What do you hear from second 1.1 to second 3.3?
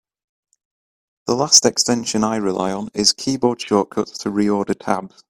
The last extension I rely on is